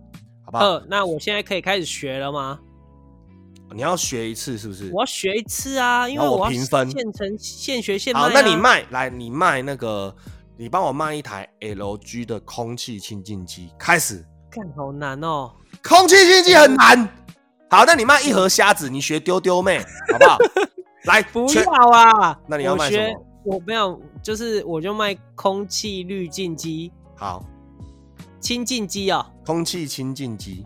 [0.48, 0.66] 好不好？
[0.66, 2.60] 呃，那我现在可以开始学了吗？
[3.76, 4.90] 你要学一次是不是？
[4.94, 8.24] 我要学一次啊，因为我评分现成现学现卖、啊。
[8.24, 10.16] 好，那你卖来，你卖那个，
[10.58, 14.26] 你帮我卖一台 LG 的空气清净机，开始。
[14.50, 15.52] 看好难哦。
[15.84, 17.10] 空气清净机很难。
[17.70, 19.80] 好，那你卖一盒虾子，你学丢丢妹，
[20.14, 20.38] 好不好？
[21.04, 22.40] 来，不全要啊！
[22.48, 23.26] 那你要学卖什么？
[23.44, 27.46] 我没有，就是我就卖空气滤净机、好，
[28.40, 30.66] 清净机哦，空气清净机，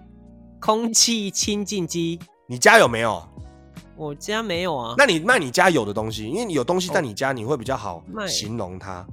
[0.59, 2.19] 空气清净机。
[2.47, 3.23] 你家有没有？
[3.95, 4.95] 我家没有啊。
[4.97, 9.05] 那你卖你家有的东西，因为你有东西在哦你家，你会比较好卖形容它。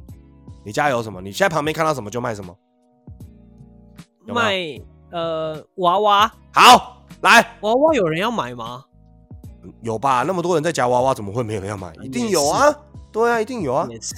[0.64, 1.20] 你家有什么？
[1.20, 2.54] 你现在旁边看到什么就卖什么。
[4.26, 8.84] 有没有卖呃娃娃，好，来，娃娃有人要买吗？
[9.82, 10.22] 有吧？
[10.26, 11.92] 那么多人在夹娃娃，怎么会没有人要买？
[12.02, 12.74] 一定有啊！
[13.12, 13.86] 对啊，一定有啊！
[13.90, 14.14] 也是。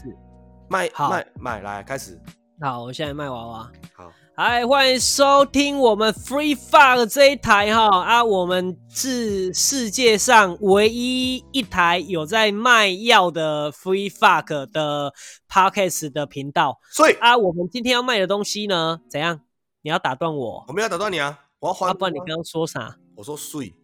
[0.68, 2.20] 卖好卖卖，来开始。
[2.60, 3.70] 好，我现在卖娃娃。
[3.92, 4.10] 好，
[4.42, 15.12] 嗨，欢迎收听我们 Free Fuck 这一台哈啊，我们是世界上唯一一台有在卖药的 Free Fuck 的
[15.46, 17.36] Podcast 的频道所以啊。
[17.36, 19.40] 我们今天要卖的东西呢，怎样？
[19.82, 20.64] 你要打断我？
[20.68, 21.88] 我没有打断你啊，我要还。
[21.88, 22.96] 要、不然你刚刚说啥？
[23.16, 23.74] 我说碎。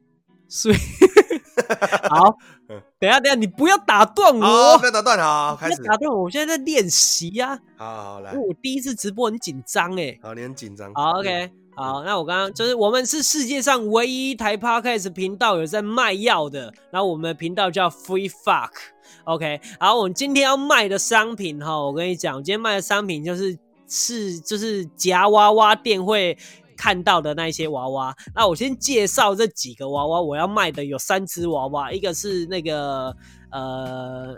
[0.48, 0.76] 所以
[2.10, 2.36] 好，
[2.98, 5.92] 等一下等一下，你不要打断好，我，不要打断，好，开始不要。
[5.92, 7.58] 打断我，我现在在练习呀。
[7.76, 10.18] 好好好，来因为，我第一次直播很紧张哎。
[10.22, 10.92] 好，你很紧张。
[10.94, 26.36] 好，OK，好，那我刚刚就是我们是世界上唯一一台 Podcast 频道有在卖药的，然后我们的频道叫 Free Fuck，OK，、然后我们今天要卖的商品哈，我跟你讲，我今天卖的商品就是是就是夹娃娃店会。
[26.76, 30.20] 看到的那一些娃娃，那我先介绍这几个娃娃。
[30.20, 33.16] 我要卖的有三只娃娃，一个是那个
[33.50, 34.36] 呃，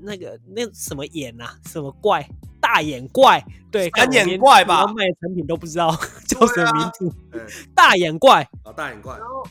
[0.00, 2.26] 那个那什么眼啊，什么怪，
[2.60, 4.86] 大眼怪，对，三眼怪吧？
[4.86, 5.90] 卖的产品都不知道
[6.26, 7.40] 叫什么名字，嗯，
[7.74, 9.16] 大眼怪，哦，大眼怪。
[9.18, 9.46] 然后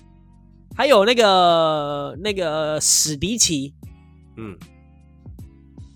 [0.75, 3.73] 还有那个那个史迪奇，
[4.37, 4.57] 嗯，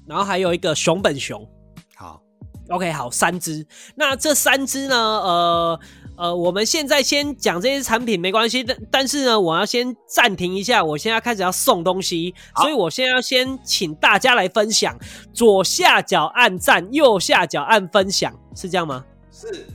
[0.05, 1.49] 然后还有一个熊本熊。
[2.69, 3.65] 好，OK，好，三只。
[3.95, 4.95] 那这三只呢？
[4.95, 5.79] 呃
[6.17, 14.97] 呃，我们现在先讲这些产品没关系，但但是呢，我要先暂停一下，我现在开始要送东西，所以我现在要先请大家来分享，
[15.31, 19.05] 左下角按赞，右下角按分享，是这样吗？
[19.31, 19.67] 是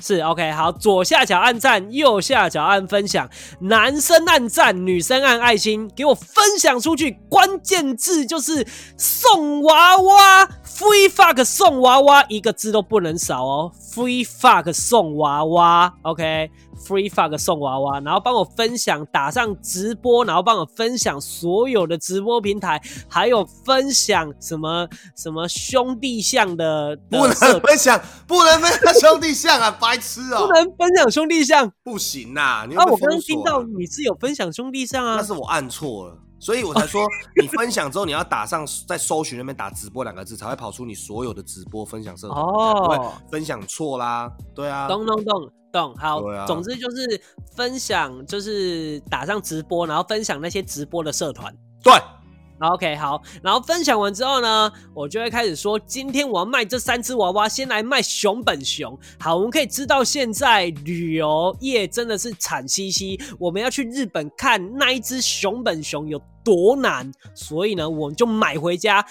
[0.00, 3.28] 是 OK，好，左下角按赞，右下角按分享，
[3.60, 7.18] 男生按赞，女生按爱心，给我分享出去。
[7.28, 16.50] 关键字就是送娃娃，free fuck 送娃娃，一个字都不能少哦，free fuck 送娃娃，OK。
[16.78, 32.40] Free fuck 送娃娃，然后帮我分享，打上直播，然后帮我分享所有的直播平台，还有分享什么什么兄弟像的，不能分享，不能分享兄弟像啊， 白痴哦，不能分享兄弟像，不行呐。
[32.40, 37.06] 啊，我刚刚听到你是有分享兄弟像啊，那是我按错了，所以我才说
[37.40, 45.50] 你分享之后你要打上在搜寻那边打直播两个字，才会跑出你所有的直播分享社团哦，分享错啦，对啊，懂懂懂。
[45.70, 47.20] 懂好，总之就是
[47.54, 51.54] 分享，就是打上直播，然后分享那些直播的社团。
[51.82, 51.92] 对
[52.60, 58.98] ，OK，好，然后分享完之后呢，我就会开始说，今天我要卖这三只娃娃，先来卖熊本熊。
[59.18, 69.04] 好，我们可以知道现在旅游业真的是惨兮兮，我们要去日本看那一只熊本熊有多难，所以呢，我们就买回家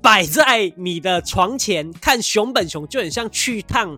[0.00, 3.96] 摆在你的床前，看熊本熊就很像去趟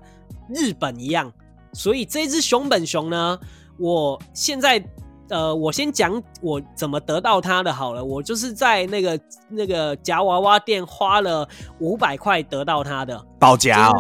[0.49, 1.32] 日本一样。
[1.72, 3.39] 所以这只熊本熊呢，
[3.78, 4.82] 我现在
[5.30, 8.04] 呃，我先讲我怎么得到它的好了。
[8.04, 11.48] 我就是在那个那个夹娃娃店花了
[11.80, 13.92] 五百块得到它的，保夹，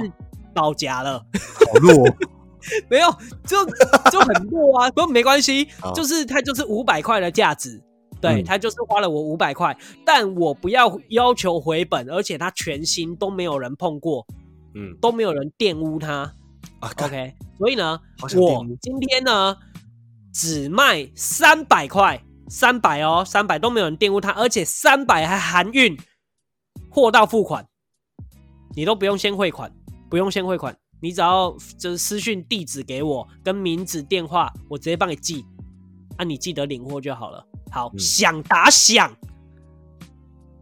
[0.54, 2.06] 保夹了，好弱，
[2.88, 3.10] 没有，
[3.46, 3.64] 就
[4.10, 7.80] 就很弱啊，不过没关系，就是它就是五百块的价值，
[8.20, 14.26] 对，它就是花了我五百块，但我不要要求回本，而且它全新都没有人碰过，
[14.74, 16.32] 嗯，都没有人玷污它。
[16.80, 18.28] OK，所以呢，我
[18.80, 19.56] 今天呢
[20.32, 25.98] 只卖三百块，三百哦，三百都没有人玷污它，而且三百还含运，
[26.90, 27.66] 货到付款，
[28.74, 29.72] 你都不用先汇款，
[30.08, 35.44] 不用先汇款，你只要就是私讯地址给我，跟名字电话，我直接帮你寄，
[36.16, 37.44] 啊，你记得领货就好了。
[37.70, 39.14] 好，想打响，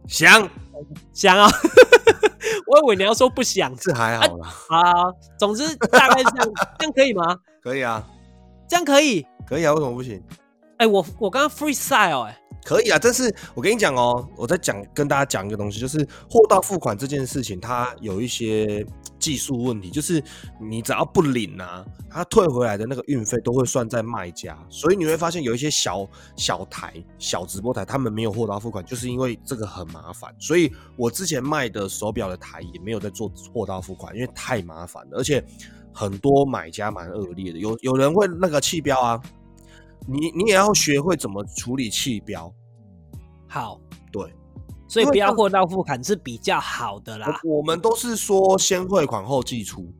[0.07, 0.49] 响
[1.13, 1.49] 响啊！
[2.67, 4.49] 我以为你要说不想，这还好啦。
[4.69, 4.81] 啊，
[5.39, 7.37] 总之大概是这样，这样可以吗？
[7.63, 8.05] 可以啊，
[8.67, 10.21] 这样可以，可以啊，为什么不行？
[10.77, 12.37] 哎，我我刚刚 freestyle 哎。
[12.65, 18.85] 可以啊，但是我跟你讲哦，我在讲跟大家讲一个东西，就是货到付款这件事情，它有一些
[19.17, 20.21] 技术问题，就是
[20.59, 30.35] 你只要不领啊，它退回来的那个运费都会算在卖家，所以你会发现有一些小小台、小直播台，他们没有货到付款，就是因为这个很麻烦。
[30.37, 35.41] 所以我之前卖的手表的台也没有在做货到付款，因为太麻烦了，而且
[35.97, 39.19] 很多买家蛮恶劣的，有有人会那个气标啊。
[40.09, 42.53] 你你也要学会怎么处理气标，
[43.49, 43.77] 好，
[44.09, 44.31] 对，
[44.87, 47.41] 所以不要货到付款是比较好的啦。
[47.43, 49.91] 我们都是说先汇款后寄出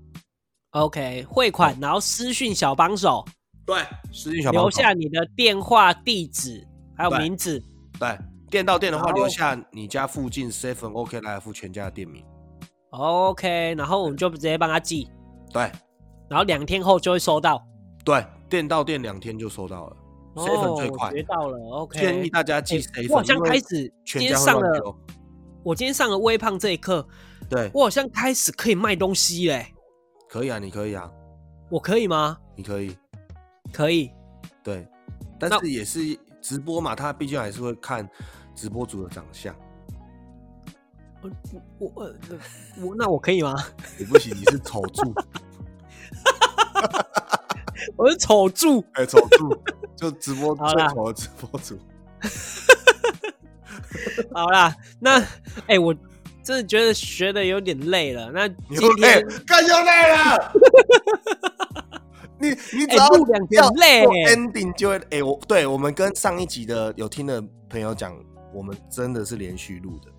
[0.71, 3.25] ，OK，汇款然后私讯小帮手，
[3.65, 3.81] 对，
[4.13, 4.69] 私讯小帮手。
[4.69, 7.61] 留下你的电话、地址还有名字，
[7.99, 8.17] 对，
[8.49, 12.23] 店到店的话留下你家附近 seven OK 来付全家的店名
[12.91, 15.09] ，OK，然后我们就直接帮他寄，
[15.51, 15.69] 对，
[16.29, 17.65] 然后两天后就会收到，
[18.03, 18.25] 对。
[18.49, 19.97] 店到店两天就收到了，
[20.37, 21.11] 谁粉最快？
[21.11, 21.99] 学到了，OK。
[21.99, 23.09] 建议大家寄谁粉。
[23.09, 24.95] 我好像开始今天上了，
[25.63, 27.05] 我今天上了微胖这一课，
[27.49, 29.67] 对我好像开始可以卖东西嘞。
[30.29, 31.11] 可以啊，你可以啊，
[31.69, 32.37] 我可以吗？
[32.55, 32.97] 你可以，
[33.73, 34.09] 可以。
[34.63, 34.87] 对，
[35.37, 38.09] 但是也是直播嘛，他毕竟还是会看
[38.55, 39.53] 直播主的长相。
[41.21, 41.29] 我
[41.79, 42.13] 我
[42.81, 43.53] 我那我可以吗？
[43.99, 45.13] 你不行，你是丑猪。
[47.95, 49.55] 我是丑猪，哎，丑猪
[49.95, 51.77] 就直播最丑的直播主。
[54.33, 55.23] 好啦，那
[55.67, 55.93] 哎，我
[56.43, 58.31] 真的觉得学的有点累了。
[58.31, 60.53] 那今天更又累了。
[62.39, 68.15] 你你只要两天累，ending 就会哎，我对我们跟上一集的有听的朋友讲，
[68.53, 70.11] 我们真的是连续录的。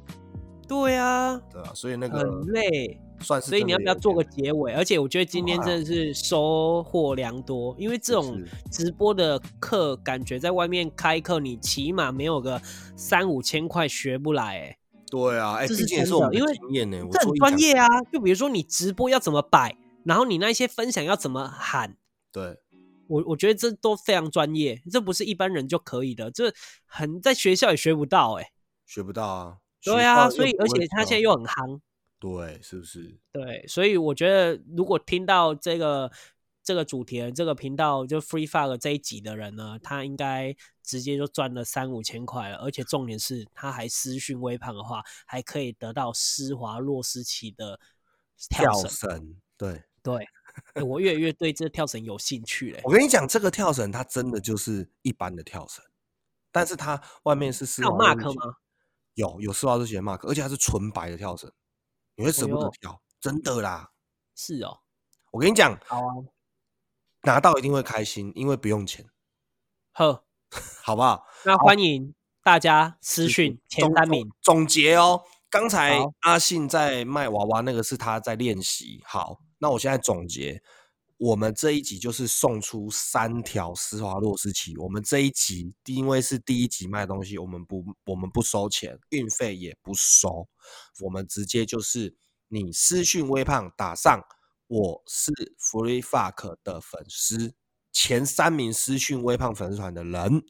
[0.68, 3.00] 对啊，对啊，所以那个很累。
[3.20, 4.72] 算是，所以你要不要做个结尾？
[4.74, 8.40] 而且我觉得今天真的是收获良多，因为这种
[8.70, 12.62] 直播的课，感觉在外面开课，你起码没有个
[12.94, 14.60] 三五千块学不来。
[14.60, 14.78] 哎，
[15.10, 16.54] 对啊，哎，这是真的，因为
[17.10, 17.88] 这很专业啊。
[18.12, 21.96] 就比如说你直播要怎么摆，然后你那些分享要怎么喊，
[22.30, 22.56] 对
[23.08, 26.52] 我我觉得这都非常专业，这不是一般人就可以的，这
[26.86, 28.52] 很在学校也学不到，哎，
[28.86, 29.56] 学不到啊。
[29.94, 31.80] 对啊，所以而且他现在又很夯。
[32.20, 33.16] 对，是不是？
[33.32, 36.10] 对，所以我觉得，如果听到这个
[36.64, 42.56] 这个主题、这个频道就 Free Fire 这一集的人呢，他应该直接就赚了三五千块了。
[42.56, 47.78] 而且重点是，他还私讯微胖的话，还可以得到施华洛世奇的
[48.50, 49.36] 跳绳。
[49.56, 50.26] 对对，
[50.74, 55.84] 欸我越来越对这跳绳有兴趣嘞、我跟你讲，这个跳绳它真的就是一般的跳绳，
[56.50, 58.56] 但是它外面是丝它有袜 mark 吗？
[59.18, 61.52] 有有丝袜字形的 mark，而且它是纯白的跳绳，
[62.14, 63.90] 你会舍不得跳，真的啦。
[64.36, 64.78] 是哦，
[65.32, 66.14] 我跟你讲，好啊，
[67.24, 69.04] 拿到一定会开心，因为不用钱，
[69.92, 70.24] 呵，
[70.84, 71.26] 好不好？
[71.44, 72.14] 那欢迎
[72.44, 74.30] 大家私就是讯前三名。
[74.40, 75.24] 总结哦。
[75.50, 79.02] 刚才阿信在卖娃娃，那个是他在练习。
[79.04, 80.62] 好，那我现在总结，
[81.18, 84.76] 我们这一集就是送出三条施华洛世奇。
[84.76, 90.48] 我们这一集因为是第一集卖东西，我们不我们不收钱，运费也不收，
[91.00, 92.16] 我们直接就是
[92.46, 94.20] 你私讯微胖打上
[94.68, 97.52] 我是 Free Fuck 的粉丝，
[97.92, 100.44] 前三名私讯微胖粉丝团的人。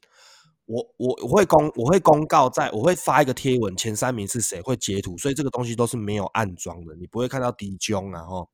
[0.67, 8.47] 我我我会公我会公告在我会发一个贴文，前三名是谁会截图，所以这个东西都是没有暗装的，你不会看到低中啊哈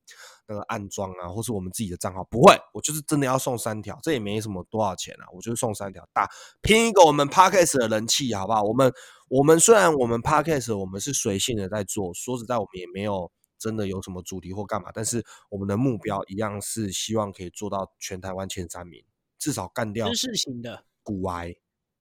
[0.47, 6.29] 那个暗装啊，或是我们自己的账号不会，我就是真的要送三条，这也没什么多少钱啊，我就是送三条，打
[6.61, 8.61] 拼一个我们 podcast 的人气好不好？
[8.63, 8.93] 我们
[9.27, 19.03] 我们虽然我们 podcast 我们是随性的在做，说实在我们也没有真的有什么主题或干嘛，但是我们的目标一样是希望可以做到全台湾前三名，
[19.39, 21.55] 至少干掉知识型的，骨癌、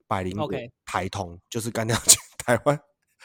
[0.06, 2.78] 百灵果 OK、台通，就是干掉 全台湾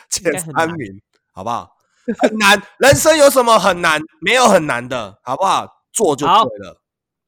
[0.10, 1.02] 前三名，
[1.34, 1.76] 好不好？
[2.20, 4.02] 很难，人生有什么很难？
[4.22, 5.68] 没有很难的，好不好？
[5.92, 6.82] 做就好对了。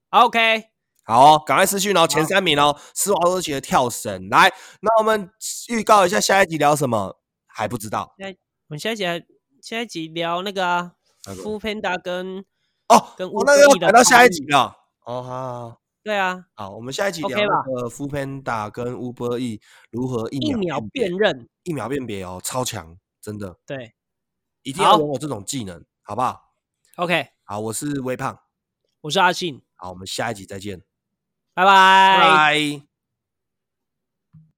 [0.10, 0.64] OK，
[1.04, 4.30] 好哦，赶快私讯哦，前三名哦，施华洛奇的跳绳。
[4.30, 4.52] 来，
[4.82, 5.30] 那我们
[5.70, 7.18] 预告一下下一集聊什么？
[7.48, 9.22] 还不知道我们下一集还
[9.62, 10.92] 下一集聊那个啊
[11.26, 12.46] 那个，Fu Panda 跟
[12.88, 13.14] 哦。
[13.18, 14.76] 跟我那个要 E 的排到下一集了。
[15.06, 19.60] 哦，好好好对啊，好，我们下一集聊那个 f o o Panda 跟 Uber E
[19.92, 23.94] 如何一一秒辨辨认，一秒辨别哦，超强，真的，对
[24.64, 26.54] 一定要拥有这种技能，好不好
[26.96, 28.40] ？，OK，好，我是微胖，
[29.02, 30.80] 我是阿信，好，我们下一集再见，
[31.54, 32.18] 拜拜。
[32.20, 32.91] 拜拜。